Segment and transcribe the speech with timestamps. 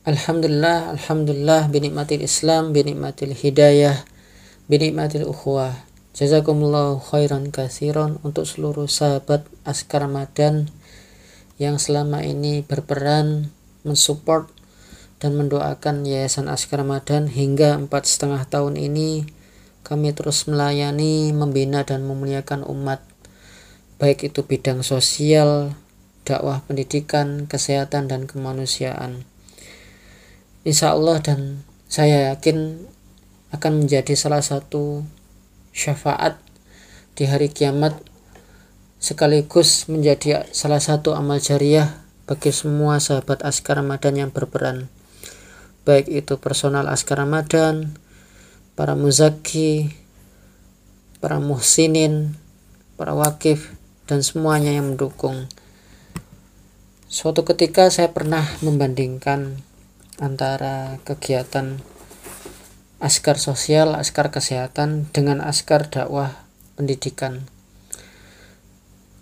[0.00, 4.00] Alhamdulillah, Alhamdulillah binikmatil Islam, binikmatil hidayah,
[4.64, 5.76] binikmatil ukhuwah.
[6.16, 10.72] Jazakumullah khairan kasiron untuk seluruh sahabat Askar Ramadan
[11.60, 13.52] yang selama ini berperan
[13.84, 14.48] mensupport
[15.20, 19.28] dan mendoakan Yayasan Askar Ramadan hingga empat setengah tahun ini.
[19.84, 23.04] Kami terus melayani, membina dan memuliakan umat.
[24.00, 25.76] Baik itu bidang sosial,
[26.24, 29.28] dakwah pendidikan, kesehatan dan kemanusiaan
[30.62, 32.84] insya Allah dan saya yakin
[33.50, 35.02] akan menjadi salah satu
[35.72, 36.38] syafaat
[37.16, 37.96] di hari kiamat
[39.00, 44.86] sekaligus menjadi salah satu amal jariah bagi semua sahabat Askar Ramadan yang berperan.
[45.82, 47.96] Baik itu personal Askar Ramadan
[48.76, 49.90] para muzaki
[51.18, 52.36] para muhsinin
[53.00, 53.72] para wakif
[54.04, 55.48] dan semuanya yang mendukung.
[57.10, 59.58] Suatu ketika saya pernah membandingkan
[60.20, 61.80] antara kegiatan
[63.00, 66.44] askar sosial, askar kesehatan dengan askar dakwah
[66.76, 67.48] pendidikan.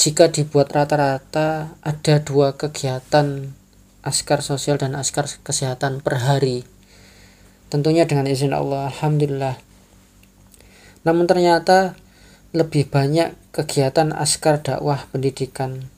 [0.00, 3.52] Jika dibuat rata-rata ada dua kegiatan
[4.00, 6.64] askar sosial dan askar kesehatan per hari.
[7.68, 9.60] Tentunya dengan izin Allah, Alhamdulillah.
[11.04, 11.98] Namun ternyata
[12.56, 15.92] lebih banyak kegiatan askar dakwah pendidikan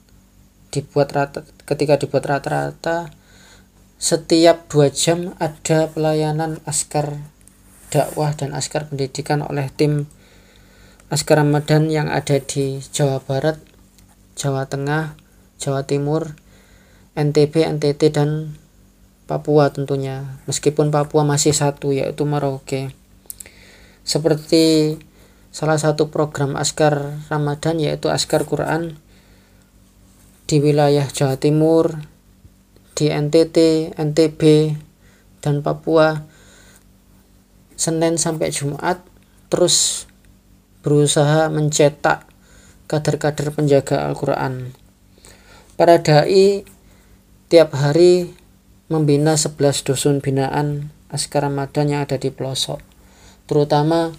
[0.74, 3.12] dibuat rata ketika dibuat rata-rata
[3.98, 7.18] setiap dua jam ada pelayanan askar
[7.90, 10.06] dakwah dan askar pendidikan oleh tim
[11.10, 13.58] askar Ramadan yang ada di Jawa Barat,
[14.38, 15.16] Jawa Tengah,
[15.58, 16.36] Jawa Timur,
[17.18, 18.54] NTB, NTT dan
[19.26, 20.38] Papua tentunya.
[20.46, 22.92] Meskipun Papua masih satu yaitu Merauke.
[24.04, 24.96] Seperti
[25.48, 29.00] salah satu program askar Ramadan yaitu askar Quran
[30.48, 32.04] di wilayah Jawa Timur,
[32.98, 34.74] di NTT, NTB,
[35.38, 36.26] dan Papua
[37.78, 38.98] Senin sampai Jumat
[39.46, 40.10] terus
[40.82, 42.26] berusaha mencetak
[42.90, 44.74] kader-kader penjaga Al-Quran.
[45.78, 46.66] Para da'i
[47.46, 48.34] tiap hari
[48.90, 52.82] membina 11 dusun binaan Askar Ramadan yang ada di pelosok.
[53.46, 54.10] Terutama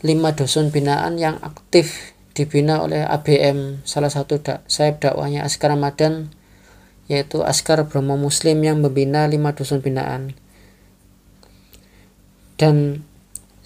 [0.00, 6.32] 5 dusun binaan yang aktif dibina oleh ABM, salah satu dak, sayap dakwahnya Askar Ramadan
[7.10, 10.34] yaitu Askar Bromo Muslim yang membina lima dusun binaan.
[12.58, 13.06] Dan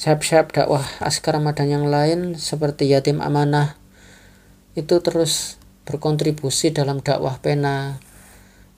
[0.00, 3.76] sayap-sayap dakwah Askar Ramadan yang lain seperti Yatim Amanah
[4.76, 5.56] itu terus
[5.88, 8.00] berkontribusi dalam dakwah pena,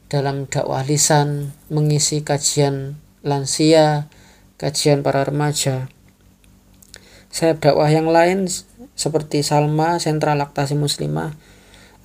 [0.06, 4.06] dalam dakwah lisan, mengisi kajian lansia,
[4.56, 5.90] kajian para remaja.
[7.34, 8.46] Sayap dakwah yang lain
[8.94, 11.34] seperti Salma, Sentra Laktasi Muslimah,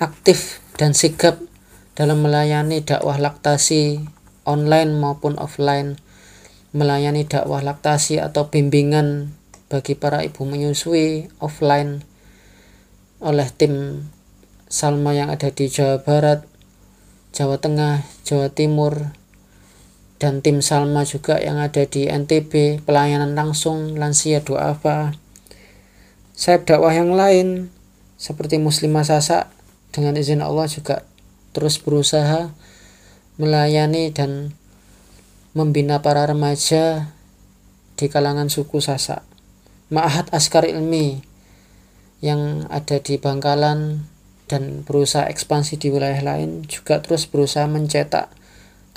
[0.01, 1.39] aktif dan sigap
[1.93, 4.01] dalam melayani dakwah laktasi
[4.49, 6.01] online maupun offline,
[6.73, 9.37] melayani dakwah laktasi atau bimbingan
[9.69, 12.05] bagi para ibu menyusui offline
[13.21, 14.05] oleh tim
[14.73, 16.49] Salma yang ada di Jawa Barat,
[17.29, 19.13] Jawa Tengah, Jawa Timur,
[20.17, 25.13] dan tim Salma juga yang ada di NTB, pelayanan langsung, lansia doa apa.
[26.33, 27.69] Saya dakwah yang lain
[28.17, 29.53] seperti Muslimah Sasak
[29.93, 31.05] dengan izin Allah juga
[31.53, 32.51] terus berusaha
[33.37, 34.53] melayani dan
[35.53, 37.13] membina para remaja
[37.93, 39.21] di kalangan suku Sasak.
[39.93, 41.21] Ma'ahad Askar Ilmi
[42.25, 44.09] yang ada di Bangkalan
[44.49, 48.33] dan berusaha ekspansi di wilayah lain juga terus berusaha mencetak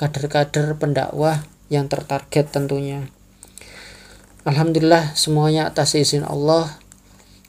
[0.00, 3.08] kader-kader pendakwah yang tertarget tentunya.
[4.46, 6.78] Alhamdulillah semuanya atas izin Allah,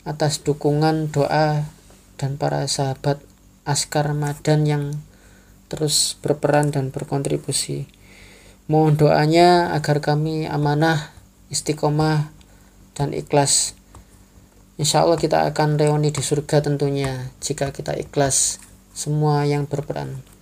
[0.02, 1.70] atas dukungan doa
[2.18, 3.22] dan para sahabat
[3.68, 4.84] askar Ramadan yang
[5.68, 7.92] terus berperan dan berkontribusi.
[8.72, 11.12] Mohon doanya agar kami amanah,
[11.52, 12.32] istiqomah,
[12.96, 13.76] dan ikhlas.
[14.80, 18.64] Insya Allah kita akan reuni di surga tentunya jika kita ikhlas
[18.96, 20.37] semua yang berperan.